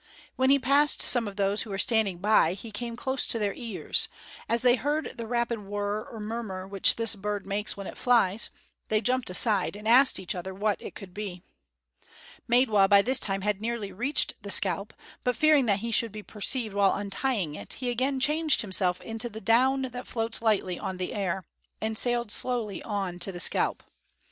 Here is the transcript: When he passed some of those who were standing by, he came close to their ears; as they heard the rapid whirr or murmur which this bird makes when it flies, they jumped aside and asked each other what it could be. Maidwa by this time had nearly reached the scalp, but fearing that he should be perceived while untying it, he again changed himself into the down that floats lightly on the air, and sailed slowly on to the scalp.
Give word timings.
When 0.35 0.49
he 0.49 0.57
passed 0.57 0.99
some 0.99 1.27
of 1.27 1.35
those 1.35 1.61
who 1.61 1.69
were 1.69 1.77
standing 1.77 2.17
by, 2.17 2.53
he 2.53 2.71
came 2.71 2.95
close 2.95 3.27
to 3.27 3.37
their 3.37 3.53
ears; 3.53 4.07
as 4.49 4.63
they 4.63 4.73
heard 4.75 5.13
the 5.15 5.27
rapid 5.27 5.59
whirr 5.59 6.01
or 6.03 6.19
murmur 6.19 6.67
which 6.67 6.95
this 6.95 7.15
bird 7.15 7.45
makes 7.45 7.77
when 7.77 7.85
it 7.85 7.99
flies, 7.99 8.49
they 8.87 8.99
jumped 8.99 9.29
aside 9.29 9.75
and 9.75 9.87
asked 9.87 10.17
each 10.19 10.33
other 10.33 10.55
what 10.55 10.81
it 10.81 10.95
could 10.95 11.13
be. 11.13 11.43
Maidwa 12.49 12.89
by 12.89 13.03
this 13.03 13.19
time 13.19 13.41
had 13.41 13.61
nearly 13.61 13.91
reached 13.91 14.33
the 14.41 14.49
scalp, 14.49 14.91
but 15.23 15.35
fearing 15.35 15.67
that 15.67 15.81
he 15.81 15.91
should 15.91 16.11
be 16.11 16.23
perceived 16.23 16.73
while 16.73 16.95
untying 16.95 17.53
it, 17.53 17.73
he 17.73 17.91
again 17.91 18.19
changed 18.19 18.61
himself 18.63 19.01
into 19.01 19.29
the 19.29 19.39
down 19.39 19.83
that 19.83 20.07
floats 20.07 20.41
lightly 20.41 20.79
on 20.79 20.97
the 20.97 21.13
air, 21.13 21.45
and 21.79 21.95
sailed 21.95 22.31
slowly 22.31 22.81
on 22.81 23.19
to 23.19 23.31
the 23.31 23.39
scalp. 23.39 23.83